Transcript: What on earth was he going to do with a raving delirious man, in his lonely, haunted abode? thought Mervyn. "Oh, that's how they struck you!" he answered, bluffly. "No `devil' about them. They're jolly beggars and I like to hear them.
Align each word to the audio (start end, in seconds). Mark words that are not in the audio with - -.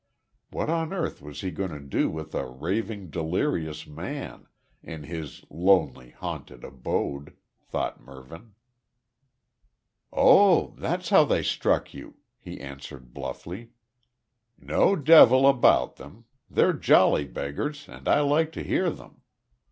What 0.49 0.67
on 0.67 0.93
earth 0.93 1.21
was 1.21 1.41
he 1.41 1.51
going 1.51 1.69
to 1.69 1.79
do 1.79 2.09
with 2.09 2.33
a 2.33 2.47
raving 2.47 3.11
delirious 3.11 3.85
man, 3.85 4.47
in 4.81 5.03
his 5.03 5.45
lonely, 5.47 6.09
haunted 6.09 6.63
abode? 6.63 7.37
thought 7.67 8.01
Mervyn. 8.03 8.55
"Oh, 10.11 10.73
that's 10.79 11.09
how 11.09 11.23
they 11.23 11.43
struck 11.43 11.93
you!" 11.93 12.15
he 12.39 12.59
answered, 12.59 13.13
bluffly. 13.13 13.73
"No 14.57 14.95
`devil' 14.95 15.47
about 15.47 15.97
them. 15.97 16.25
They're 16.49 16.73
jolly 16.73 17.25
beggars 17.25 17.87
and 17.87 18.07
I 18.07 18.21
like 18.21 18.51
to 18.53 18.63
hear 18.63 18.89
them. 18.89 19.21